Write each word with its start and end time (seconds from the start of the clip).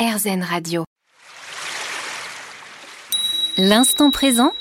RZN 0.00 0.42
Radio. 0.42 0.84
L'instant 3.58 4.10
présent 4.10 4.52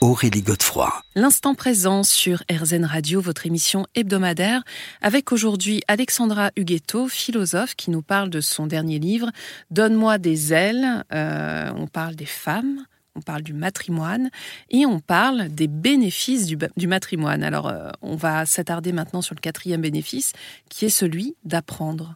Aurélie 0.00 0.42
Godefroy. 0.42 1.02
L'instant 1.16 1.56
présent 1.56 2.04
sur 2.04 2.44
RZN 2.48 2.84
Radio, 2.84 3.20
votre 3.20 3.44
émission 3.44 3.88
hebdomadaire, 3.96 4.62
avec 5.00 5.32
aujourd'hui 5.32 5.82
Alexandra 5.88 6.52
Huguetto, 6.54 7.08
philosophe, 7.08 7.74
qui 7.74 7.90
nous 7.90 8.02
parle 8.02 8.30
de 8.30 8.40
son 8.40 8.68
dernier 8.68 9.00
livre, 9.00 9.32
Donne-moi 9.72 10.18
des 10.18 10.52
ailes. 10.52 11.02
Euh, 11.12 11.72
on 11.74 11.88
parle 11.88 12.14
des 12.14 12.24
femmes, 12.24 12.86
on 13.16 13.20
parle 13.20 13.42
du 13.42 13.54
matrimoine 13.54 14.30
et 14.70 14.86
on 14.86 15.00
parle 15.00 15.48
des 15.48 15.66
bénéfices 15.66 16.46
du, 16.46 16.56
du 16.76 16.86
matrimoine. 16.86 17.42
Alors, 17.42 17.66
euh, 17.66 17.90
on 18.00 18.14
va 18.14 18.46
s'attarder 18.46 18.92
maintenant 18.92 19.22
sur 19.22 19.34
le 19.34 19.40
quatrième 19.40 19.80
bénéfice, 19.80 20.34
qui 20.68 20.84
est 20.84 20.88
celui 20.88 21.34
d'apprendre. 21.44 22.14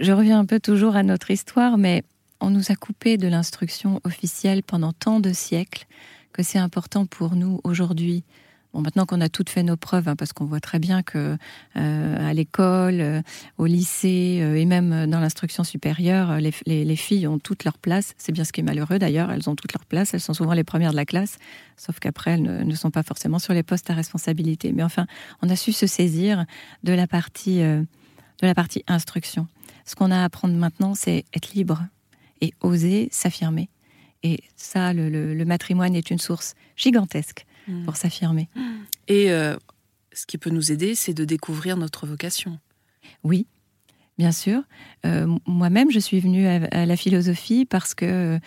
Je 0.00 0.12
reviens 0.12 0.38
un 0.38 0.44
peu 0.44 0.60
toujours 0.60 0.94
à 0.94 1.02
notre 1.02 1.32
histoire, 1.32 1.76
mais 1.76 2.04
on 2.40 2.50
nous 2.50 2.70
a 2.70 2.76
coupé 2.76 3.16
de 3.16 3.26
l'instruction 3.26 4.00
officielle 4.04 4.62
pendant 4.62 4.92
tant 4.92 5.18
de 5.18 5.32
siècles 5.32 5.86
que 6.32 6.44
c'est 6.44 6.58
important 6.58 7.04
pour 7.04 7.34
nous 7.34 7.60
aujourd'hui. 7.64 8.22
Bon, 8.72 8.80
maintenant 8.80 9.06
qu'on 9.06 9.20
a 9.20 9.28
toutes 9.28 9.50
fait 9.50 9.64
nos 9.64 9.76
preuves, 9.76 10.08
hein, 10.08 10.14
parce 10.14 10.32
qu'on 10.32 10.44
voit 10.44 10.60
très 10.60 10.78
bien 10.78 11.02
que 11.02 11.36
euh, 11.76 12.28
à 12.28 12.32
l'école, 12.32 13.00
euh, 13.00 13.22
au 13.56 13.66
lycée 13.66 14.38
euh, 14.40 14.54
et 14.54 14.66
même 14.66 15.10
dans 15.10 15.18
l'instruction 15.18 15.64
supérieure, 15.64 16.36
les, 16.36 16.52
les, 16.66 16.96
filles 16.96 17.26
ont 17.26 17.40
toute 17.40 17.64
leur 17.64 17.76
place. 17.76 18.14
C'est 18.18 18.30
bien 18.30 18.44
ce 18.44 18.52
qui 18.52 18.60
est 18.60 18.64
malheureux 18.64 19.00
d'ailleurs. 19.00 19.32
Elles 19.32 19.50
ont 19.50 19.56
toute 19.56 19.72
leur 19.72 19.84
place. 19.84 20.14
Elles 20.14 20.20
sont 20.20 20.34
souvent 20.34 20.52
les 20.52 20.64
premières 20.64 20.92
de 20.92 20.96
la 20.96 21.06
classe, 21.06 21.38
sauf 21.76 21.98
qu'après 21.98 22.32
elles 22.32 22.42
ne, 22.42 22.62
ne, 22.62 22.74
sont 22.76 22.92
pas 22.92 23.02
forcément 23.02 23.40
sur 23.40 23.52
les 23.52 23.64
postes 23.64 23.90
à 23.90 23.94
responsabilité. 23.94 24.70
Mais 24.72 24.84
enfin, 24.84 25.06
on 25.42 25.48
a 25.48 25.56
su 25.56 25.72
se 25.72 25.88
saisir 25.88 26.44
de 26.84 26.92
la 26.92 27.08
partie 27.08 27.62
de 28.40 28.46
la 28.46 28.54
partie 28.54 28.84
instruction. 28.86 29.48
Ce 29.88 29.96
qu'on 29.96 30.10
a 30.10 30.18
à 30.18 30.24
apprendre 30.24 30.54
maintenant, 30.54 30.94
c'est 30.94 31.24
être 31.34 31.54
libre 31.54 31.82
et 32.40 32.52
oser 32.60 33.08
s'affirmer 33.10 33.68
et 34.22 34.40
ça, 34.56 34.92
le, 34.92 35.08
le, 35.08 35.34
le, 35.34 35.44
matrimoine 35.44 35.94
est 35.94 36.10
une 36.10 36.18
source 36.18 36.54
gigantesque 36.76 37.46
mmh. 37.68 37.84
pour 37.84 37.96
s'affirmer. 37.96 38.48
Et 39.06 39.30
euh, 39.30 39.56
ce 40.12 40.26
qui 40.26 40.38
peut 40.38 40.50
nous 40.50 40.72
aider, 40.72 40.94
c'est 40.94 41.14
de 41.14 41.24
découvrir 41.24 41.76
notre 41.76 42.06
vocation. 42.06 42.58
Oui, 43.22 43.46
bien 44.18 44.32
sûr. 44.32 44.62
Euh, 45.06 45.26
Moi-même, 45.46 45.90
je 45.90 45.98
suis 45.98 46.20
venue 46.20 46.46
à, 46.46 46.64
à, 46.72 46.86
la 46.86 46.96
philosophie 46.96 47.64
parce 47.64 47.94
que, 47.94 48.38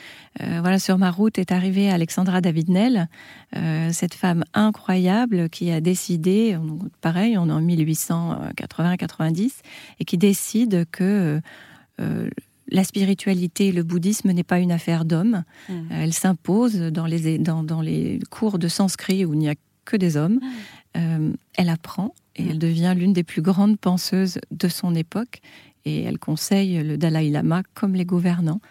euh, 0.42 0.60
voilà, 0.60 0.78
sur 0.80 0.98
ma 0.98 1.10
route 1.10 1.40
est 1.40 1.52
arrivée 1.52 1.90
Alexandra 1.90 2.42
David-Nel, 2.42 3.08
euh, 3.56 3.90
cette 3.92 4.14
femme 4.14 4.44
incroyable 4.54 5.50
qui 5.50 5.72
a 5.72 5.82
décidé, 5.82 6.58
pareil, 7.00 7.38
on 7.38 7.48
est 7.48 7.52
en 7.52 7.62
1880-90, 7.62 9.52
et 10.00 10.06
qui 10.06 10.18
décide 10.18 10.86
que 10.92 11.42
euh, 12.00 12.30
la 12.70 12.84
spiritualité, 12.84 13.72
le 13.72 13.84
bouddhisme 13.84 14.32
n'est 14.32 14.44
pas 14.44 14.60
une 14.60 14.72
affaire 14.72 15.06
d'hommes. 15.06 15.44
Mmh. 15.68 15.74
Elle 15.92 16.14
s'impose 16.14 16.78
dans 16.78 17.06
les, 17.06 17.38
dans, 17.38 17.64
dans, 17.64 17.82
les 17.82 18.20
cours 18.30 18.60
de 18.60 18.68
sanskrit 18.68 19.26
où 19.26 19.34
il 19.34 19.40
n'y 19.40 19.50
a 19.50 19.56
que 19.84 19.98
des 19.98 20.16
hommes. 20.16 20.36
Mmh. 20.36 20.50
Euh, 20.98 21.34
elle 21.58 21.70
apprend 21.70 22.14
et 22.36 22.48
elle 22.48 22.60
devient 22.60 22.94
l'une 22.96 23.14
des 23.14 23.24
plus 23.24 23.42
grandes 23.42 23.80
penseuses 23.80 24.40
de 24.52 24.68
son 24.68 24.96
époque. 24.96 25.42
Et 25.84 26.04
elle 26.04 26.20
conseille 26.20 26.84
le 26.84 26.98
Dalai 26.98 27.30
Lama 27.30 27.64
comme 27.74 27.96
les 27.96 28.06
gouvernants. 28.06 28.62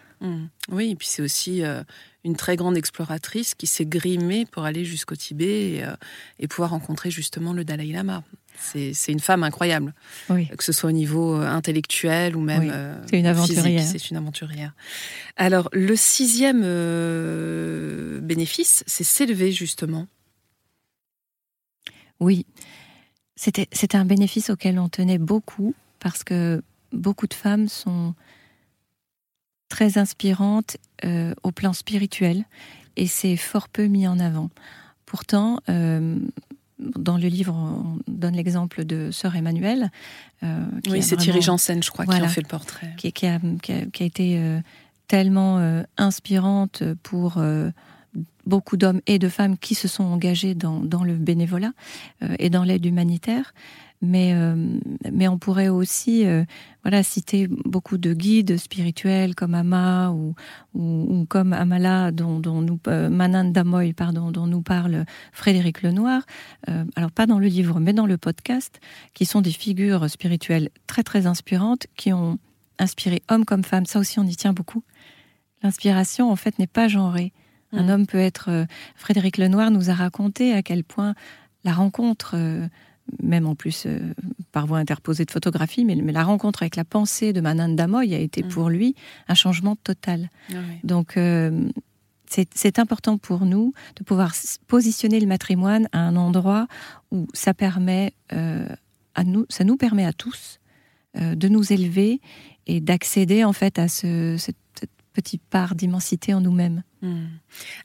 Oui, 0.69 0.91
et 0.91 0.95
puis 0.95 1.07
c'est 1.07 1.23
aussi 1.23 1.63
euh, 1.63 1.81
une 2.23 2.35
très 2.35 2.55
grande 2.55 2.77
exploratrice 2.77 3.55
qui 3.55 3.65
s'est 3.65 3.87
grimée 3.87 4.45
pour 4.45 4.65
aller 4.65 4.85
jusqu'au 4.85 5.15
Tibet 5.15 5.71
et, 5.71 5.83
euh, 5.83 5.95
et, 6.39 6.47
pouvoir 6.47 6.69
rencontrer 6.69 7.09
justement 7.09 7.53
le 7.53 7.65
Dalai 7.65 7.87
Lama. 7.87 8.23
C'est 8.59 8.93
une 9.07 9.19
femme 9.19 9.43
incroyable, 9.43 9.93
oui. 10.29 10.47
que 10.55 10.63
ce 10.63 10.71
soit 10.71 10.89
au 10.89 10.93
niveau 10.93 11.35
euh, 11.35 11.47
intellectuel 11.47 12.35
ou 12.35 12.41
même 12.41 12.61
oui. 12.61 13.01
c'est 13.09 13.19
une 13.19 13.25
aventurière. 13.25 13.83
C'est 13.83 14.09
une 14.11 14.17
aventurière. 14.17 14.73
Alors 15.37 15.69
le 15.73 15.95
sixième 15.95 16.61
euh, 16.63 18.19
bénéfice, 18.21 18.83
c'est 18.85 19.03
s'élever 19.03 19.51
justement. 19.51 20.07
Oui, 22.19 22.45
c'était 23.35 23.95
un 23.95 24.05
bénéfice 24.05 24.49
auquel 24.49 24.79
on 24.79 24.89
tenait 24.89 25.17
beaucoup 25.17 25.73
parce 25.99 26.23
que 26.23 26.61
beaucoup 26.91 27.27
de 27.27 27.33
femmes 27.33 27.67
sont 27.67 28.13
très 29.69 29.97
inspirantes 29.97 30.77
euh, 31.05 31.33
au 31.43 31.51
plan 31.51 31.73
spirituel 31.73 32.43
et 32.97 33.07
c'est 33.07 33.37
fort 33.37 33.69
peu 33.69 33.85
mis 33.85 34.07
en 34.07 34.19
avant. 34.19 34.49
Pourtant, 35.05 35.59
euh, 35.69 36.17
dans 36.77 37.17
le 37.17 37.27
livre, 37.27 37.53
on 37.53 37.99
donne 38.07 38.35
l'exemple 38.35 38.83
de 38.83 39.11
Sœur 39.11 39.35
Emmanuelle. 39.35 39.89
Euh, 40.43 40.65
oui, 40.89 41.01
c'est 41.01 41.15
Thierry 41.15 41.41
Janssen, 41.41 41.81
je 41.81 41.89
crois, 41.89 42.05
voilà, 42.05 42.21
qui 42.21 42.25
en 42.25 42.29
fait 42.29 42.41
le 42.41 42.47
portrait. 42.47 42.93
Qui, 42.97 43.13
qui, 43.13 43.27
a, 43.27 43.39
qui, 43.61 43.71
a, 43.71 43.77
a, 43.77 44.03
été 44.03 44.59
tellement 45.07 45.83
inspirante 45.97 46.83
pour 47.03 47.41
beaucoup 48.45 48.77
d'hommes 48.77 49.01
et 49.07 49.19
de 49.19 49.29
femmes 49.29 49.57
qui 49.57 49.75
se 49.75 49.87
sont 49.87 50.03
engagés 50.03 50.55
dans, 50.55 51.03
le 51.03 51.13
bénévolat 51.15 51.73
euh, 52.23 52.35
et 52.39 52.49
dans 52.49 52.63
l'aide 52.63 52.85
humanitaire. 52.85 53.53
Mais, 54.03 54.33
euh, 54.33 54.55
mais 55.11 55.27
on 55.27 55.37
pourrait 55.37 55.67
aussi 55.67 56.25
euh, 56.25 56.43
voilà, 56.81 57.03
citer 57.03 57.47
beaucoup 57.47 57.99
de 57.99 58.15
guides 58.15 58.57
spirituels 58.57 59.35
comme 59.35 59.53
Ama 59.53 60.09
ou, 60.09 60.33
ou, 60.73 61.25
comme 61.29 61.53
Amala, 61.53 62.11
dont, 62.11 62.39
dont 62.39 62.61
nous, 62.61 62.77
pardon, 62.77 64.31
dont 64.31 64.47
nous 64.47 64.61
parle 64.63 65.05
Frédéric 65.31 65.83
Lenoir. 65.83 66.23
Alors, 66.95 67.11
pas 67.11 67.27
dans 67.27 67.37
le 67.37 67.45
livre, 67.45 67.79
mais 67.79 67.93
dans 67.93 68.07
le 68.07 68.17
podcast, 68.17 68.79
qui 69.13 69.25
sont 69.25 69.41
des 69.41 69.51
figures 69.51 70.09
spirituelles 70.09 70.69
très, 70.87 71.03
très 71.03 71.27
inspirantes, 71.27 71.85
qui 71.95 72.11
ont 72.11 72.39
inspiré 72.79 73.21
hommes 73.29 73.45
comme 73.45 73.63
femmes. 73.63 73.85
Ça 73.85 73.99
aussi, 73.99 74.19
on 74.19 74.23
y 74.25 74.35
tient 74.35 74.53
beaucoup. 74.53 74.83
L'inspiration, 75.63 76.31
en 76.31 76.35
fait, 76.35 76.57
n'est 76.59 76.67
pas 76.67 76.87
genrée. 76.87 77.33
Mmh. 77.71 77.77
Un 77.77 77.89
homme 77.89 78.07
peut 78.07 78.19
être. 78.19 78.49
Euh, 78.49 78.65
Frédéric 78.95 79.37
Lenoir 79.37 79.71
nous 79.71 79.89
a 79.89 79.93
raconté 79.93 80.53
à 80.53 80.61
quel 80.61 80.83
point 80.83 81.15
la 81.63 81.73
rencontre 81.73 82.33
euh, 82.35 82.67
même 83.21 83.45
en 83.45 83.55
plus 83.55 83.85
euh, 83.85 84.13
par 84.51 84.67
voie 84.67 84.77
interposée 84.77 85.25
de 85.25 85.31
photographie, 85.31 85.85
mais, 85.85 85.95
mais, 85.95 86.11
la 86.11 86.23
rencontre 86.23 86.63
avec 86.63 86.75
la 86.75 86.85
pensée 86.85 87.33
de 87.33 87.41
Manan 87.41 87.69
Damoy 87.69 88.13
a 88.13 88.19
été 88.19 88.43
mmh. 88.43 88.47
pour 88.47 88.69
lui 88.69 88.95
un 89.27 89.35
changement 89.35 89.75
total. 89.75 90.29
Ah 90.49 90.55
oui. 90.55 90.79
Donc 90.83 91.17
euh, 91.17 91.69
c'est 92.27 92.79
important 92.79 93.17
pour 93.17 93.45
nous 93.45 93.73
de 93.97 94.05
pouvoir 94.05 94.33
positionner 94.67 95.19
le 95.19 95.27
matrimoine 95.27 95.89
à 95.91 95.99
un 95.99 96.15
endroit 96.15 96.67
où 97.11 97.27
ça 97.33 97.53
permet 97.53 98.13
à 98.29 99.23
nous, 99.25 99.45
ça 99.49 99.65
nous 99.65 99.75
permet 99.75 100.05
à 100.05 100.13
tous 100.13 100.61
de 101.19 101.47
nous 101.49 101.73
élever 101.73 102.21
et 102.67 102.79
d'accéder 102.79 103.43
en 103.43 103.51
fait 103.51 103.77
à 103.79 103.89
ce, 103.89 104.37
cette, 104.37 104.55
cette 104.79 104.89
petite 105.11 105.43
part 105.43 105.75
d'immensité 105.75 106.33
en 106.33 106.41
nous-mêmes. 106.41 106.83
Mmh. 107.01 107.25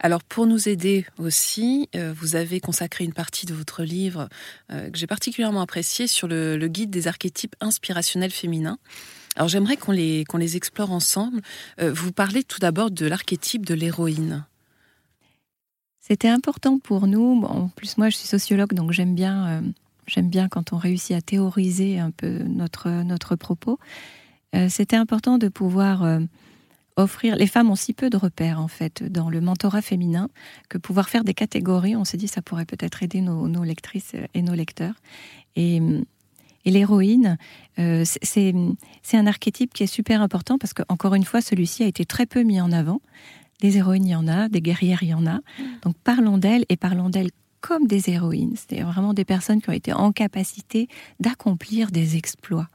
Alors 0.01 0.23
pour 0.23 0.47
nous 0.47 0.69
aider 0.69 1.07
aussi, 1.19 1.89
euh, 1.97 2.13
vous 2.17 2.37
avez 2.37 2.61
consacré 2.61 3.05
une 3.05 3.13
partie 3.13 3.47
de 3.47 3.55
votre 3.55 3.83
livre 3.83 4.29
euh, 4.71 4.91
que 4.91 4.99
j'ai 4.99 5.07
particulièrement 5.07 5.61
apprécié 5.61 6.07
sur 6.07 6.29
le, 6.29 6.57
le, 6.57 6.69
guide 6.69 6.91
des 6.91 7.09
archétypes 7.09 7.57
inspirationnels 7.61 8.31
féminins. 8.31 8.79
Alors 9.35 9.49
j'aimerais 9.49 9.77
qu'on 9.77 9.93
les, 9.93 10.25
qu'on 10.25 10.39
les 10.39 10.57
explore 10.57 10.93
ensemble. 10.93 11.41
Euh, 11.81 11.93
vous 11.93 12.13
parlez 12.13 12.43
tout 12.43 12.61
d'abord 12.61 12.91
de 12.91 13.07
l'archétype 13.07 13.67
de 13.67 13.75
l'héroïne. 13.75 14.45
C'était 16.01 16.29
important 16.29 16.79
pour 16.79 17.07
nous. 17.07 17.41
Bon, 17.41 17.49
en 17.49 17.69
plus 17.69 17.99
moi 17.99 18.11
je 18.11 18.17
suis 18.17 18.29
sociologue 18.29 18.75
donc 18.75 18.93
j'aime 18.93 19.15
bien, 19.15 19.63
j'aime 20.07 20.31
bien 20.31 20.49
quand 20.49 20.73
on 20.73 20.77
réussit 20.77 21.17
à 21.17 21.21
théoriser 21.21 21.99
un 21.99 22.13
peu 22.13 22.45
notre, 22.45 22.89
notre 23.03 23.35
propos. 23.35 23.81
C'était 24.69 24.97
important 24.97 25.37
de 25.37 25.49
pouvoir 25.49 26.21
offrir. 26.97 27.37
Les 27.37 27.47
femmes 27.47 27.71
ont 27.71 27.77
si 27.77 27.93
peu 27.93 28.11
de 28.11 28.17
repères 28.17 28.61
en 28.61 28.69
fait 28.69 29.03
dans 29.03 29.31
le 29.31 29.41
mentorat 29.41 29.83
féminin 29.83 30.29
que 30.69 30.79
pouvoir 30.79 31.09
faire 31.09 31.25
des 31.25 31.35
catégories, 31.35 31.97
on 31.97 32.05
s'est 32.05 32.17
dit 32.17 32.29
ça 32.29 32.43
pourrait 32.43 32.65
peut-être 32.65 33.03
aider 33.03 33.21
nos, 33.21 33.65
lectrices 33.65 34.13
et 34.35 34.43
nos 34.43 34.55
lecteurs. 34.55 34.95
Et, 35.55 35.81
l'héroïne, 36.65 37.39
euh, 37.79 38.05
c'est 38.05 38.53
un 39.13 39.27
archétype 39.29 39.73
qui 39.73 39.85
est 39.85 39.87
super 39.87 40.21
important 40.21 40.59
parce 40.59 40.75
que 40.75 40.83
encore 40.89 41.15
une 41.15 41.23
fois, 41.23 41.41
celui-ci 41.41 41.85
a 41.85 41.87
été 41.87 42.05
très 42.05 42.27
peu 42.27 42.43
mis 42.43 42.61
en 42.61 42.73
avant. 42.73 43.01
Des 43.61 43.79
héroïnes, 43.79 44.05
il 44.05 44.11
y 44.11 44.17
en 44.17 44.27
a, 44.27 44.49
des 44.49 44.61
guerrières, 44.61 45.03
il 45.03 45.11
y 45.11 45.15
en 45.15 45.27
a. 45.27 45.39
Donc 45.83 45.95
parlons 46.03 46.39
d'elles 46.39 46.65
et 46.69 46.77
parlons 46.77 47.09
d'elles 47.09 47.31
comme 47.61 47.87
des 47.87 48.11
héroïnes. 48.11 48.55
C'est 48.69 48.83
vraiment 48.83 49.15
des 49.15 49.25
personnes 49.25 49.61
qui 49.61 49.71
ont 49.71 49.75
été 49.75 49.93
en 49.93 50.13
capacité 50.13 50.89
d'accomplir 51.21 51.91
des 51.91 52.17
exploits. 52.17 52.69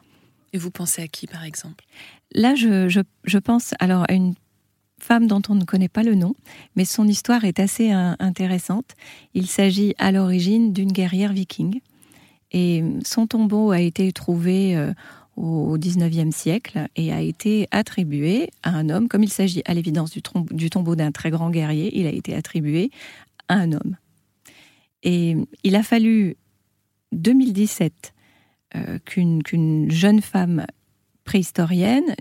Et 0.54 0.58
vous 0.58 0.72
pensez 0.72 1.02
à 1.02 1.08
qui, 1.08 1.28
par 1.28 1.44
exemple? 1.44 1.86
Là, 2.34 2.56
je, 2.56 2.90
je, 2.90 3.02
je, 3.24 3.38
pense 3.38 3.74
alors 3.80 4.06
à 4.10 4.14
une 4.14 4.36
femme 5.00 5.28
dont 5.28 5.42
on 5.50 5.56
ne 5.56 5.64
connaît 5.64 5.90
pas 5.90 6.04
le 6.04 6.16
nom, 6.16 6.36
mais 6.76 6.86
son 6.86 7.08
histoire 7.08 7.46
est 7.46 7.60
assez 7.60 7.94
euh, 7.94 8.14
intéressante. 8.20 8.96
Il 9.34 9.48
s'agit 9.48 9.96
à 9.98 10.12
l'origine 10.12 10.74
d'une 10.74 10.92
guerrière 10.92 11.34
viking. 11.34 11.80
Et 12.52 12.84
son 13.06 13.28
tombeau 13.28 13.72
a 13.72 13.80
été 13.80 14.12
trouvé 14.12 14.76
euh, 14.76 14.94
au 15.38 15.78
XIXe 15.78 16.36
siècle 16.36 16.88
et 16.96 17.12
a 17.14 17.22
été 17.22 17.68
attribué 17.72 18.50
à 18.64 18.72
un 18.72 18.90
homme, 18.90 19.08
comme 19.08 19.24
il 19.24 19.32
s'agit 19.32 19.62
à 19.66 19.74
l'évidence 19.74 20.12
du, 20.12 20.22
du, 20.52 20.70
tombeau 20.70 20.96
d'un 20.96 21.12
très 21.12 21.32
grand 21.32 21.50
guerrier, 21.50 21.98
il 21.98 22.06
a 22.06 22.12
été 22.12 22.36
attribué 22.36 22.92
à 23.48 23.56
un 23.56 23.72
homme. 23.72 23.96
Et 25.04 25.36
il 25.64 25.76
a 25.76 25.84
fallu 25.84 26.36
2017 27.14 28.14
euh, 28.76 29.00
qu'une 29.06 29.44
qu 29.44 29.58
jeune 29.90 30.22
femme 30.22 30.66
préhistorienne 31.24 32.16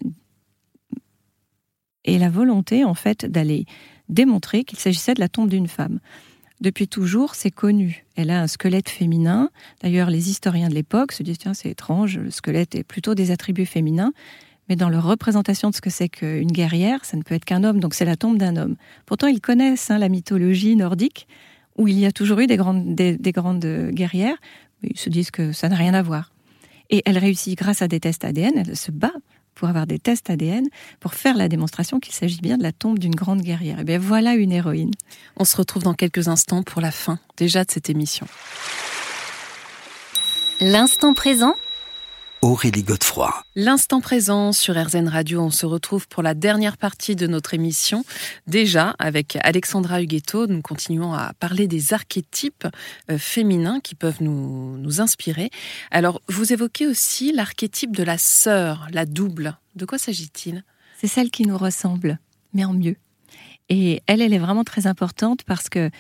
et 2.04 2.18
la 2.18 2.28
volonté 2.28 2.84
en 2.84 2.94
fait 2.94 3.26
d'aller 3.26 3.66
démontrer 4.08 4.64
qu'il 4.64 4.78
s'agissait 4.78 5.14
de 5.14 5.20
la 5.20 5.28
tombe 5.28 5.48
d'une 5.48 5.68
femme. 5.68 6.00
Depuis 6.60 6.88
toujours, 6.88 7.34
c'est 7.34 7.50
connu. 7.50 8.04
Elle 8.16 8.30
a 8.30 8.42
un 8.42 8.46
squelette 8.46 8.90
féminin. 8.90 9.50
D'ailleurs, 9.82 10.10
les 10.10 10.28
historiens 10.28 10.68
de 10.68 10.74
l'époque 10.74 11.12
se 11.12 11.22
disent 11.22 11.38
tiens, 11.38 11.54
c'est 11.54 11.70
étrange, 11.70 12.18
le 12.18 12.30
squelette 12.30 12.74
est 12.74 12.84
plutôt 12.84 13.14
des 13.14 13.30
attributs 13.30 13.64
féminins. 13.64 14.12
Mais 14.68 14.76
dans 14.76 14.90
leur 14.90 15.04
représentation 15.04 15.70
de 15.70 15.74
ce 15.74 15.80
que 15.80 15.90
c'est 15.90 16.08
qu'une 16.08 16.52
guerrière, 16.52 17.04
ça 17.04 17.16
ne 17.16 17.22
peut 17.22 17.34
être 17.34 17.44
qu'un 17.44 17.64
homme, 17.64 17.80
donc 17.80 17.94
c'est 17.94 18.04
la 18.04 18.16
tombe 18.16 18.36
d'un 18.36 18.56
homme. 18.56 18.76
Pourtant, 19.06 19.26
ils 19.26 19.40
connaissent 19.40 19.90
hein, 19.90 19.98
la 19.98 20.08
mythologie 20.08 20.76
nordique, 20.76 21.26
où 21.76 21.88
il 21.88 21.98
y 21.98 22.06
a 22.06 22.12
toujours 22.12 22.38
eu 22.40 22.46
des 22.46 22.56
grandes, 22.56 22.94
des, 22.94 23.32
grandes 23.32 23.90
guerrières, 23.90 24.36
ils 24.82 24.98
se 24.98 25.08
disent 25.08 25.30
que 25.30 25.52
ça 25.52 25.68
n'a 25.68 25.76
rien 25.76 25.94
à 25.94 26.02
voir. 26.02 26.30
Et 26.90 27.02
elle 27.06 27.18
réussit 27.18 27.56
grâce 27.56 27.82
à 27.82 27.88
des 27.88 28.00
tests 28.00 28.24
ADN, 28.24 28.52
elle 28.56 28.76
se 28.76 28.90
bat 28.90 29.12
pour 29.54 29.68
avoir 29.68 29.86
des 29.86 29.98
tests 29.98 30.30
ADN, 30.30 30.66
pour 31.00 31.14
faire 31.14 31.36
la 31.36 31.48
démonstration 31.48 32.00
qu'il 32.00 32.14
s'agit 32.14 32.40
bien 32.40 32.56
de 32.56 32.62
la 32.62 32.72
tombe 32.72 32.98
d'une 32.98 33.14
grande 33.14 33.42
guerrière. 33.42 33.78
Et 33.78 33.82
eh 33.82 33.84
bien 33.84 33.98
voilà 33.98 34.34
une 34.34 34.52
héroïne. 34.52 34.92
On 35.36 35.44
se 35.44 35.56
retrouve 35.56 35.82
dans 35.82 35.94
quelques 35.94 36.28
instants 36.28 36.62
pour 36.62 36.80
la 36.80 36.90
fin 36.90 37.18
déjà 37.36 37.64
de 37.64 37.70
cette 37.70 37.90
émission. 37.90 38.26
L'instant 40.60 41.14
présent 41.14 41.54
Aurélie 42.42 42.84
Godefroy. 42.84 43.44
L'instant 43.54 44.00
présent 44.00 44.52
sur 44.52 44.74
RZN 44.74 45.08
Radio, 45.08 45.42
on 45.42 45.50
se 45.50 45.66
retrouve 45.66 46.08
pour 46.08 46.22
la 46.22 46.32
dernière 46.32 46.78
partie 46.78 47.14
de 47.14 47.26
notre 47.26 47.52
émission. 47.52 48.02
Déjà, 48.46 48.96
avec 48.98 49.36
Alexandra 49.42 50.00
Huguetto, 50.00 50.46
nous 50.46 50.62
continuons 50.62 51.12
à 51.12 51.34
parler 51.34 51.68
des 51.68 51.92
archétypes 51.92 52.66
euh, 53.10 53.18
féminins 53.18 53.80
qui 53.80 53.94
peuvent 53.94 54.22
nous, 54.22 54.78
nous 54.78 55.02
inspirer. 55.02 55.50
Alors, 55.90 56.22
vous 56.28 56.54
évoquez 56.54 56.86
aussi 56.86 57.30
l'archétype 57.32 57.94
de 57.94 58.04
la 58.04 58.16
sœur, 58.16 58.86
la 58.90 59.04
double. 59.04 59.58
De 59.76 59.84
quoi 59.84 59.98
s'agit-il? 59.98 60.64
C'est 60.98 61.08
celle 61.08 61.30
qui 61.30 61.44
nous 61.44 61.58
ressemble, 61.58 62.18
mais 62.54 62.64
en 62.64 62.72
mieux. 62.72 62.96
Et 63.68 64.02
elle, 64.06 64.22
elle 64.22 64.32
est 64.32 64.38
vraiment 64.38 64.64
très 64.64 64.86
importante 64.86 65.44
parce 65.44 65.68
que 65.68 65.90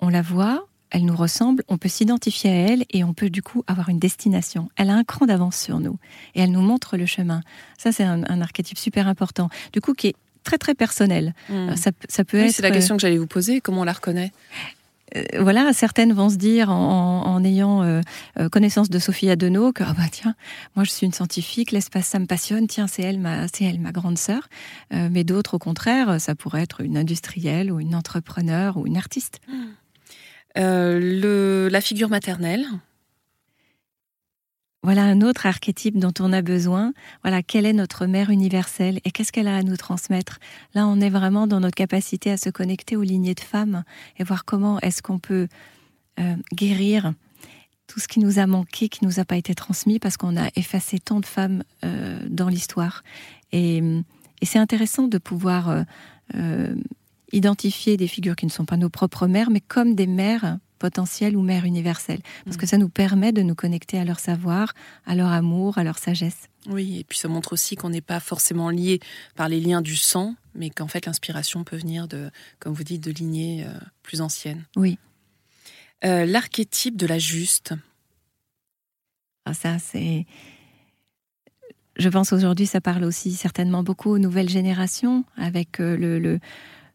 on 0.00 0.08
la 0.08 0.22
voit, 0.22 0.66
elle 0.92 1.06
nous 1.06 1.16
ressemble, 1.16 1.64
on 1.68 1.78
peut 1.78 1.88
s'identifier 1.88 2.50
à 2.50 2.54
elle 2.54 2.84
et 2.90 3.02
on 3.02 3.14
peut 3.14 3.30
du 3.30 3.42
coup 3.42 3.64
avoir 3.66 3.88
une 3.88 3.98
destination. 3.98 4.68
Elle 4.76 4.90
a 4.90 4.94
un 4.94 5.04
cran 5.04 5.24
d'avance 5.24 5.56
sur 5.56 5.80
nous 5.80 5.98
et 6.34 6.42
elle 6.42 6.52
nous 6.52 6.60
montre 6.60 6.98
le 6.98 7.06
chemin. 7.06 7.40
Ça, 7.78 7.92
c'est 7.92 8.04
un, 8.04 8.40
archétype 8.42 8.78
super 8.78 9.08
important. 9.08 9.48
Du 9.72 9.80
coup, 9.80 9.94
qui 9.94 10.08
est 10.08 10.16
très 10.44 10.58
très 10.58 10.74
personnel. 10.74 11.34
Hmm. 11.48 11.70
Euh, 11.70 11.76
ça, 11.76 12.24
peut 12.24 12.36
être. 12.38 12.52
C'est 12.52 12.62
la 12.62 12.70
question 12.70 12.96
que 12.96 13.00
j'allais 13.00 13.16
vous 13.16 13.26
poser. 13.26 13.62
Comment 13.62 13.80
on 13.80 13.84
la 13.84 13.92
reconnaît? 13.92 14.32
Euh, 15.16 15.22
voilà, 15.40 15.72
certaines 15.72 16.12
vont 16.12 16.28
se 16.28 16.36
dire 16.36 16.70
en, 16.70 17.42
ayant 17.42 17.82
euh, 17.82 18.00
connaissance 18.50 18.90
de 18.90 18.98
Sophie 18.98 19.30
Adenau 19.30 19.72
que 19.72 19.84
ah 19.84 19.94
bah 19.96 20.04
tiens, 20.10 20.34
moi 20.74 20.84
je 20.84 20.90
suis 20.90 21.06
une 21.06 21.12
scientifique, 21.12 21.70
l'espace 21.70 22.06
ça 22.06 22.18
me 22.18 22.26
passionne, 22.26 22.66
tiens 22.66 22.86
c'est 22.86 23.02
elle 23.02 23.18
ma 23.18 23.46
c'est 23.48 23.64
elle 23.64 23.78
ma 23.78 23.92
grande 23.92 24.16
sœur. 24.16 24.48
mais 24.90 25.22
d'autres 25.22 25.54
au 25.54 25.58
contraire, 25.58 26.18
ça 26.18 26.34
pourrait 26.34 26.62
être 26.62 26.80
une 26.80 26.96
industrielle 26.96 27.70
ou 27.70 27.78
une 27.78 27.94
entrepreneur 27.94 28.78
ou 28.78 28.86
une 28.86 28.96
artiste. 28.96 29.40
Hmm. 29.48 29.72
Euh, 30.58 30.98
le, 31.00 31.68
la 31.70 31.80
figure 31.80 32.08
maternelle. 32.08 32.66
Voilà 34.84 35.04
un 35.04 35.20
autre 35.20 35.46
archétype 35.46 35.96
dont 35.98 36.12
on 36.18 36.32
a 36.32 36.42
besoin. 36.42 36.92
Voilà, 37.22 37.42
quelle 37.42 37.66
est 37.66 37.72
notre 37.72 38.06
mère 38.06 38.30
universelle 38.30 38.98
et 39.04 39.12
qu'est-ce 39.12 39.30
qu'elle 39.30 39.46
a 39.46 39.56
à 39.56 39.62
nous 39.62 39.76
transmettre? 39.76 40.40
Là, 40.74 40.88
on 40.88 41.00
est 41.00 41.08
vraiment 41.08 41.46
dans 41.46 41.60
notre 41.60 41.76
capacité 41.76 42.32
à 42.32 42.36
se 42.36 42.50
connecter 42.50 42.96
aux 42.96 43.02
lignées 43.02 43.36
de 43.36 43.40
femmes 43.40 43.84
et 44.18 44.24
voir 44.24 44.44
comment 44.44 44.80
est-ce 44.80 45.00
qu'on 45.00 45.20
peut 45.20 45.46
euh, 46.18 46.34
guérir 46.52 47.14
tout 47.86 48.00
ce 48.00 48.08
qui 48.08 48.18
nous 48.18 48.40
a 48.40 48.46
manqué, 48.46 48.88
qui 48.88 49.04
nous 49.04 49.20
a 49.20 49.24
pas 49.24 49.36
été 49.36 49.54
transmis 49.54 50.00
parce 50.00 50.16
qu'on 50.16 50.36
a 50.36 50.48
effacé 50.56 50.98
tant 50.98 51.20
de 51.20 51.26
femmes 51.26 51.62
euh, 51.84 52.18
dans 52.28 52.48
l'histoire. 52.48 53.04
Et 53.52 53.82
c'est 54.42 54.58
intéressant 54.58 55.06
de 55.06 55.18
pouvoir 55.18 55.84
identifier 57.32 57.96
des 57.96 58.06
figures 58.08 58.36
qui 58.36 58.46
ne 58.46 58.50
sont 58.50 58.64
pas 58.64 58.76
nos 58.76 58.90
propres 58.90 59.26
mères, 59.26 59.50
mais 59.50 59.60
comme 59.60 59.94
des 59.94 60.06
mères 60.06 60.58
potentielles 60.82 61.36
ou 61.36 61.42
mères 61.42 61.64
universelles. 61.64 62.20
Parce 62.44 62.56
que 62.56 62.64
mm. 62.64 62.68
ça 62.68 62.78
nous 62.78 62.88
permet 62.88 63.32
de 63.32 63.42
nous 63.42 63.54
connecter 63.54 63.98
à 63.98 64.04
leur 64.04 64.18
savoir, 64.18 64.74
à 65.06 65.14
leur 65.14 65.28
amour, 65.28 65.78
à 65.78 65.84
leur 65.84 65.98
sagesse. 65.98 66.48
Oui, 66.68 66.98
et 66.98 67.04
puis 67.04 67.18
ça 67.18 67.28
montre 67.28 67.52
aussi 67.52 67.76
qu'on 67.76 67.90
n'est 67.90 68.00
pas 68.00 68.18
forcément 68.18 68.68
lié 68.68 68.98
par 69.36 69.48
les 69.48 69.60
liens 69.60 69.80
du 69.80 69.96
sang, 69.96 70.34
mais 70.56 70.70
qu'en 70.70 70.88
fait 70.88 71.06
l'inspiration 71.06 71.62
peut 71.62 71.76
venir 71.76 72.08
de, 72.08 72.30
comme 72.58 72.72
vous 72.72 72.82
dites, 72.82 73.02
de 73.02 73.12
lignées 73.12 73.64
euh, 73.64 73.72
plus 74.02 74.20
anciennes. 74.20 74.64
Oui. 74.74 74.98
Euh, 76.04 76.26
l'archétype 76.26 76.96
de 76.96 77.06
la 77.06 77.20
juste. 77.20 77.74
Ah, 79.44 79.54
ça, 79.54 79.78
c'est. 79.78 80.26
Je 81.96 82.08
pense 82.08 82.32
aujourd'hui, 82.32 82.66
ça 82.66 82.80
parle 82.80 83.04
aussi 83.04 83.34
certainement 83.34 83.84
beaucoup 83.84 84.10
aux 84.10 84.18
nouvelles 84.18 84.48
générations, 84.48 85.24
avec 85.36 85.78
euh, 85.78 85.96
le 85.96 86.40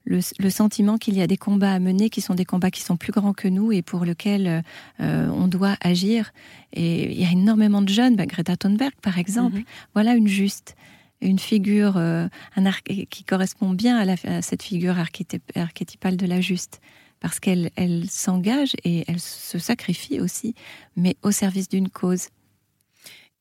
le, 0.07 0.50
sentiment 0.50 0.98
qu'il 0.98 1.15
y 1.15 1.21
a 1.21 1.27
des 1.27 1.38
combats 1.38 1.74
à 1.74 1.80
mener 1.80 2.09
qui 2.09 2.21
sont 2.21 2.33
des 2.33 2.45
combats 2.45 2.71
qui 2.71 2.81
sont 2.81 2.98
plus 2.98 3.12
grands 3.12 3.33
que 3.33 3.48
nous 3.48 3.71
et 3.71 3.81
pour 3.81 4.06
lesquels 4.06 4.63
euh, 5.00 5.27
on 5.30 5.48
doit 5.48 5.75
agir. 5.81 6.31
Et 6.74 7.12
il 7.12 7.19
y 7.19 7.25
a 7.25 7.31
énormément 7.31 7.81
de 7.81 7.89
jeunes, 7.89 8.15
bah, 8.15 8.25
Greta 8.25 8.56
Thunberg 8.56 8.94
par 9.01 9.18
exemple, 9.18 9.57
mhm. 9.57 9.63
voilà 9.94 10.15
une 10.15 10.27
juste, 10.27 10.75
une 11.21 11.39
figure 11.39 11.98
euh, 11.98 12.27
un 12.56 12.71
qui 13.09 13.24
correspond 13.24 13.71
bien 13.71 13.98
à, 13.98 14.42
cette 14.42 14.63
figure 14.63 14.98
archétypale 14.98 16.18
de 16.18 16.25
la 16.25 16.42
juste. 16.42 16.80
Parce 17.19 17.39
qu'elle 17.39 17.71
elle, 17.75 18.07
s'engage 18.09 18.75
et 18.83 19.04
elle 19.07 19.19
se 19.19 19.57
sacrifie 19.57 20.19
aussi, 20.19 20.54
mais 20.95 21.18
au 21.24 21.31
service 21.31 21.68
d'une 21.68 21.89
cause. 21.89 22.27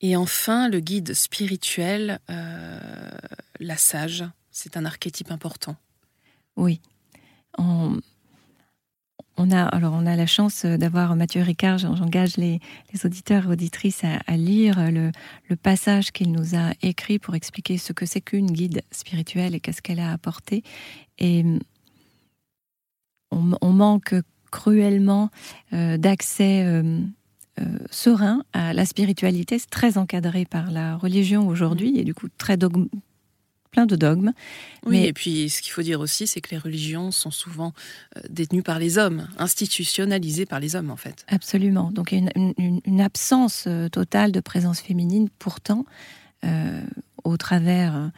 Et 0.00 0.16
enfin, 0.16 0.68
le 0.68 0.80
guide 0.80 1.12
spirituel, 1.12 2.18
euh, 2.30 2.80
la 3.60 3.76
sage, 3.76 4.24
c'est 4.50 4.78
un 4.78 4.86
archétype 4.86 5.30
important. 5.30 5.76
Oui. 6.56 6.80
On, 7.58 8.00
a, 9.50 10.16
la 10.16 10.26
chance 10.26 10.64
d'avoir 10.64 11.14
Mathieu 11.14 11.42
Ricard, 11.42 11.78
j'engage 11.78 12.36
les, 12.36 12.60
auditeurs 13.04 13.44
et 13.44 13.48
auditrices 13.48 14.02
à, 14.04 14.36
lire 14.36 14.90
le, 14.90 15.12
passage 15.56 16.10
qu'il 16.12 16.32
nous 16.32 16.54
a 16.56 16.72
écrit 16.82 17.18
pour 17.18 17.34
expliquer 17.34 17.78
ce 17.78 17.92
que 17.92 18.06
c'est 18.06 18.20
qu'une 18.20 18.50
guide 18.50 18.82
spirituelle 18.90 19.54
et 19.54 19.60
qu'est-ce 19.60 19.82
qu'elle 19.82 20.00
a 20.00 20.12
apporté. 20.12 20.62
Et 21.18 21.44
on, 23.30 23.72
manque 23.72 24.14
cruellement 24.50 25.30
euh, 25.72 25.96
d'accès 25.96 26.64
euh, 26.64 27.00
euh, 27.60 27.64
serein 27.90 28.42
à 28.52 28.72
la 28.72 28.84
spiritualité. 28.86 29.58
C'est 29.58 29.70
très 29.70 29.98
encadré 29.98 30.44
par 30.44 30.70
la 30.70 30.96
religion 30.96 31.46
aujourd'hui 31.48 31.98
et 31.98 32.04
du 32.04 32.14
coup 32.14 32.28
très 32.38 32.56
dogme, 32.56 32.86
plein 33.76 33.84
de 33.84 33.96
dogmes. 33.96 34.32
Oui, 34.86 35.04
et 35.04 35.12
puis 35.12 35.50
ce 35.50 35.60
qu'il 35.60 35.72
faut 35.72 35.82
dire 35.82 36.00
aussi, 36.00 36.26
c'est 36.26 36.40
que 36.40 36.50
les 36.50 36.56
religions 36.56 37.10
sont 37.10 37.30
souvent 37.30 37.74
euh, 38.16 38.20
détenues 38.30 38.62
par 38.62 38.78
les 38.78 38.96
hommes, 38.96 39.28
institutionnalisées 39.38 40.46
par 40.46 40.60
les 40.60 40.76
hommes 40.76 40.90
en 40.90 40.96
fait. 40.96 41.26
Absolument. 41.28 41.90
Donc 41.90 42.12
il 42.12 42.24
y 42.24 42.26
a 42.26 42.32
une, 42.56 43.00
absence 43.02 43.64
euh, 43.66 43.90
totale 43.90 44.32
de 44.32 44.40
présence 44.40 44.80
féminine, 44.80 45.28
pourtant, 45.38 45.84
euh, 46.44 46.80
au 47.24 47.36
travers 47.36 48.10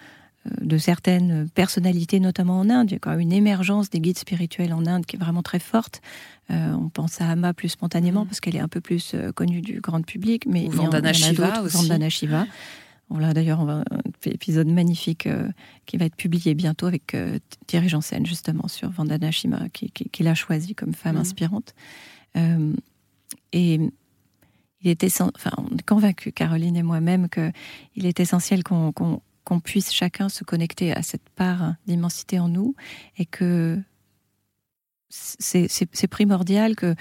de 0.61 0.79
certaines 0.79 1.49
personnalités, 1.49 2.21
notamment 2.21 2.61
en 2.61 2.71
Inde. 2.71 2.91
Il 2.91 2.93
y 2.93 2.97
a 2.97 2.99
quand 3.00 3.11
même 3.11 3.21
une 3.21 3.33
émergence 3.33 3.91
des 3.91 3.99
guides 3.99 4.19
spirituels 4.19 4.73
en 4.73 4.87
Inde 4.87 5.07
qui 5.07 5.17
est 5.17 5.19
vraiment 5.19 5.43
très 5.43 5.59
forte. 5.59 6.00
on 6.49 6.88
pense 6.88 7.21
à 7.21 7.29
Amma 7.29 7.53
plus 7.53 7.71
spontanément 7.71 8.25
mm. 8.25 8.29
parce 8.29 8.41
qu'elle 8.41 8.57
est 8.57 8.61
un 8.61 8.69
peu 8.69 8.81
plus 8.81 9.17
connue 9.35 9.61
du 9.61 9.81
grand 9.81 10.03
public, 10.03 10.45
mais 10.47 10.67
Ou 10.67 10.71
Vandana 10.71 11.12
Shiva 11.12 11.62
aussi. 11.62 11.77
Vandana 11.77 12.09
Shiva. 12.09 12.47
On 13.11 13.23
a 13.23 13.33
d'ailleurs 13.33 13.61
un 13.61 13.85
épisode 14.27 14.69
magnifique 14.69 15.27
euh, 15.27 15.49
qui 15.87 15.97
va 15.97 16.05
être 16.05 16.17
publié 16.17 16.55
bientôt 16.55 16.87
avec 16.87 17.15
euh, 17.15 17.38
Thierry 17.67 17.88
Janssen, 17.88 18.27
justement, 18.27 18.69
sur 18.69 18.91
Vandana 18.91 19.31
Shima, 19.31 19.69
qui, 19.71 19.91
qui, 19.91 20.23
l'a 20.23 20.35
choisi 20.35 20.75
comme 20.75 20.95
femme 20.95 21.17
mm. 21.17 21.21
inspirante. 21.21 21.75
Euh, 22.37 22.75
et 23.53 23.81
il 24.83 24.91
était, 24.91 25.09
enfin, 25.21 25.50
on 25.57 25.77
est 25.77 25.87
convaincus, 25.87 26.33
Caroline 26.35 26.77
et 26.77 26.83
moi-même, 26.83 27.29
qu'il 27.29 28.07
est 28.07 28.21
essentiel 28.21 28.62
qu'on 28.62 29.23
puisse 29.65 29.91
chacun 29.93 30.29
se 30.29 30.45
connecter 30.45 30.93
à 30.93 31.03
cette 31.03 31.29
part 31.31 31.75
d'immensité 31.87 32.38
en 32.38 32.49
nous 32.49 32.75
et 33.17 33.25
que 33.25 33.81
c'est 35.09 36.07
primordial 36.09 36.77
que 36.77 36.95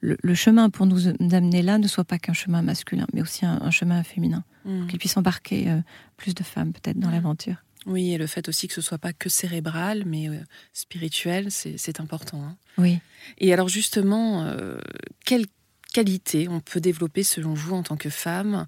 le, 0.00 0.34
chemin 0.34 0.70
pour 0.70 0.86
nous 0.86 1.08
amener 1.08 1.62
là 1.62 1.78
ne 1.78 1.86
soit 1.86 2.04
pas 2.04 2.18
qu'un 2.18 2.32
chemin 2.32 2.62
masculin, 2.62 3.06
mais 3.12 3.22
aussi 3.22 3.44
un, 3.44 3.70
chemin 3.70 4.02
féminin. 4.02 4.44
Mm. 4.64 4.86
Qu'il 4.88 4.98
puisse 4.98 5.16
embarquer 5.16 5.70
euh, 5.70 5.80
plus 6.16 6.34
de 6.34 6.42
femmes 6.42 6.72
peut-être 6.72 6.98
dans 6.98 7.08
mm. 7.08 7.12
l'aventure. 7.12 7.56
Oui, 7.86 8.12
et 8.12 8.18
le 8.18 8.26
fait 8.26 8.48
aussi 8.48 8.68
que 8.68 8.74
ce 8.74 8.82
soit 8.82 8.98
pas 8.98 9.14
que 9.14 9.30
cérébral, 9.30 10.04
mais 10.04 10.28
euh, 10.28 10.38
spirituel, 10.74 11.50
c'est 11.50 12.00
important. 12.00 12.42
Hein. 12.42 12.56
Oui. 12.76 12.98
Et 13.38 13.52
alors 13.54 13.68
justement, 13.68 14.44
euh, 14.44 14.78
quelle 15.24 15.46
qualité 15.94 16.46
on 16.48 16.60
peut 16.60 16.80
développer 16.80 17.22
selon 17.22 17.54
vous 17.54 17.74
en 17.74 17.82
tant 17.82 17.96
que 17.96 18.10
femme 18.10 18.66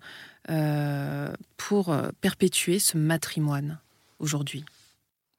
pour 1.57 1.97
perpétuer 2.21 2.81
ce 2.81 2.99
matrimoine 2.99 3.79
aujourd'hui? 4.19 4.65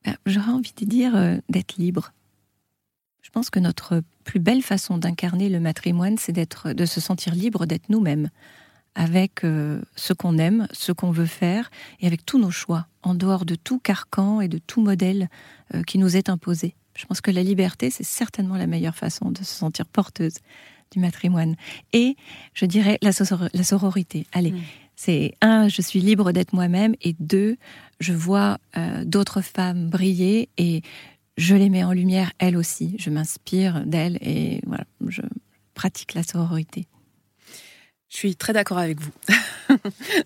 Ben, 0.05 0.15
J'aurais 0.25 0.51
envie 0.51 0.73
de 0.77 0.85
dire 0.85 1.39
d'être 1.49 1.75
libre 1.77 2.13
je 3.23 3.29
pense 3.29 3.49
que 3.49 3.59
notre 3.59 4.03
plus 4.25 4.39
belle 4.39 4.61
façon 4.61 4.97
d'incarner 4.97 5.49
le 5.49 5.59
matrimoine, 5.59 6.17
c'est 6.17 6.33
d'être, 6.33 6.73
de 6.73 6.85
se 6.85 7.01
sentir 7.01 7.33
libre 7.33 7.65
d'être 7.65 7.89
nous-mêmes, 7.89 8.29
avec 8.95 9.43
euh, 9.43 9.81
ce 9.95 10.13
qu'on 10.13 10.37
aime, 10.37 10.67
ce 10.71 10.91
qu'on 10.91 11.09
veut 11.09 11.25
faire, 11.25 11.71
et 11.99 12.05
avec 12.05 12.25
tous 12.25 12.37
nos 12.37 12.51
choix, 12.51 12.85
en 13.01 13.15
dehors 13.15 13.45
de 13.45 13.55
tout 13.55 13.79
carcan 13.79 14.41
et 14.41 14.49
de 14.49 14.59
tout 14.59 14.81
modèle 14.81 15.29
euh, 15.73 15.83
qui 15.83 15.97
nous 15.97 16.15
est 16.15 16.29
imposé. 16.29 16.75
Je 16.95 17.05
pense 17.05 17.21
que 17.21 17.31
la 17.31 17.43
liberté, 17.43 17.89
c'est 17.89 18.03
certainement 18.03 18.57
la 18.57 18.67
meilleure 18.67 18.95
façon 18.95 19.31
de 19.31 19.39
se 19.39 19.45
sentir 19.45 19.85
porteuse 19.87 20.35
du 20.91 20.99
matrimoine. 20.99 21.55
Et 21.93 22.17
je 22.53 22.65
dirais 22.65 22.99
la, 23.01 23.13
sororité. 23.13 24.27
Allez, 24.33 24.51
mm. 24.51 24.61
c'est 24.95 25.33
un, 25.41 25.69
je 25.69 25.81
suis 25.81 26.01
libre 26.01 26.33
d'être 26.33 26.53
moi-même, 26.53 26.93
et 27.01 27.15
deux, 27.19 27.55
je 27.99 28.13
vois 28.13 28.59
euh, 28.77 29.05
d'autres 29.05 29.41
femmes 29.41 29.89
briller 29.89 30.49
et 30.57 30.81
je 31.37 31.55
les 31.55 31.69
mets 31.69 31.83
en 31.83 31.93
lumière 31.93 32.31
elles 32.39 32.57
aussi. 32.57 32.95
Je 32.99 33.09
m'inspire 33.09 33.85
d'elles 33.85 34.17
et 34.21 34.61
voilà, 34.65 34.85
je 35.07 35.21
pratique 35.73 36.13
la 36.13 36.23
sororité. 36.23 36.87
Je 38.13 38.19
suis 38.19 38.35
très 38.35 38.53
d'accord 38.53 38.77
avec 38.77 38.99
vous. 39.01 39.11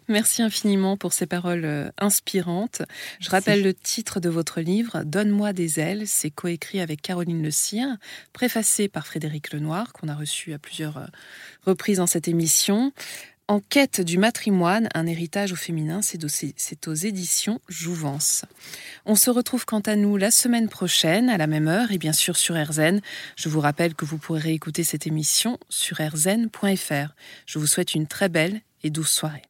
Merci 0.10 0.42
infiniment 0.42 0.98
pour 0.98 1.14
ces 1.14 1.26
paroles 1.26 1.64
euh, 1.64 1.90
inspirantes. 1.98 2.82
Je 3.22 3.30
rappelle 3.30 3.64
le 3.64 3.74
titre 3.74 4.20
de 4.20 4.28
votre 4.28 4.60
livre, 4.60 5.04
Donne-moi 5.06 5.54
des 5.54 5.80
ailes. 5.80 6.04
C'est 6.06 6.30
coécrit 6.30 6.82
avec 6.82 7.02
Caroline 7.02 7.42
Le 7.42 7.50
Cire, 7.50 7.96
préfacé 8.34 8.90
par 8.90 9.08
Frédéric 9.08 9.54
Lenoir, 9.54 9.94
qu'on 9.94 10.10
a 10.10 10.16
reçu 10.16 10.52
à 10.52 10.60
plusieurs 10.60 10.98
euh, 10.98 11.06
reprises 11.66 12.00
dans 12.00 12.08
cette 12.08 12.28
émission. 12.28 12.92
En 13.50 13.62
quête 13.62 14.02
du 14.02 14.18
matrimoine, 14.18 14.90
un 14.94 15.08
héritage 15.08 15.54
au 15.54 15.56
féminin, 15.56 16.02
c'est 16.02 16.88
aux 16.88 16.94
éditions 16.94 17.62
Jouvence. 17.70 18.44
On 19.06 19.16
se 19.16 19.30
retrouve 19.30 19.64
quant 19.64 19.80
à 19.80 19.96
nous 19.96 20.18
la 20.18 20.32
semaine 20.32 20.68
prochaine, 20.68 21.30
à 21.30 21.38
la 21.38 21.48
même 21.48 21.70
heure, 21.70 21.94
et 21.94 21.98
bien 21.98 22.12
sûr 22.12 22.36
sur 22.36 22.62
RZN. 22.62 23.00
Je 23.38 23.48
vous 23.48 23.62
rappelle 23.62 23.96
que 23.96 24.04
vous 24.04 24.18
pourrez 24.18 24.52
écouter 24.52 24.84
cette 24.84 25.08
émission 25.08 25.58
sur 25.70 26.00
rzn.fr. 26.02 27.14
Je 27.46 27.58
vous 27.58 27.68
souhaite 27.68 27.96
une 27.96 28.06
très 28.06 28.28
belle 28.28 28.60
et 28.84 28.90
douce 28.90 29.12
soirée. 29.12 29.44